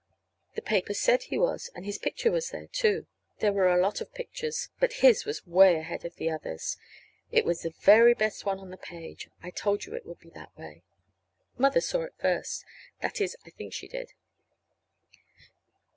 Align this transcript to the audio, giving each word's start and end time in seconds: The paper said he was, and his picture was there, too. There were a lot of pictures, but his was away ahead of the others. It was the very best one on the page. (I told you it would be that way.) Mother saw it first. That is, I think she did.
The 0.55 0.63
paper 0.63 0.95
said 0.95 1.21
he 1.21 1.37
was, 1.37 1.69
and 1.75 1.85
his 1.85 1.99
picture 1.99 2.31
was 2.31 2.49
there, 2.49 2.65
too. 2.65 3.05
There 3.37 3.53
were 3.53 3.71
a 3.71 3.79
lot 3.79 4.01
of 4.01 4.15
pictures, 4.15 4.69
but 4.79 4.93
his 5.05 5.25
was 5.25 5.43
away 5.45 5.75
ahead 5.77 6.05
of 6.05 6.15
the 6.15 6.27
others. 6.27 6.75
It 7.31 7.45
was 7.45 7.61
the 7.61 7.69
very 7.83 8.15
best 8.15 8.43
one 8.43 8.57
on 8.57 8.71
the 8.71 8.77
page. 8.77 9.29
(I 9.43 9.51
told 9.51 9.85
you 9.85 9.93
it 9.93 10.07
would 10.07 10.19
be 10.19 10.31
that 10.31 10.57
way.) 10.57 10.81
Mother 11.55 11.81
saw 11.81 12.01
it 12.01 12.15
first. 12.17 12.65
That 13.03 13.21
is, 13.21 13.37
I 13.45 13.51
think 13.51 13.73
she 13.73 13.87
did. 13.87 14.13